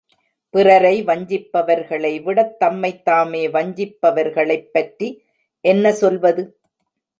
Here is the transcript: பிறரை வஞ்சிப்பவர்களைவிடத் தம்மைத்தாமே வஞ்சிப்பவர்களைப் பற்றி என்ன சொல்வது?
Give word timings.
பிறரை 0.49 1.03
வஞ்சிப்பவர்களைவிடத் 1.03 2.55
தம்மைத்தாமே 2.59 3.43
வஞ்சிப்பவர்களைப் 3.51 4.69
பற்றி 4.71 5.23
என்ன 5.61 5.93
சொல்வது? 5.93 6.57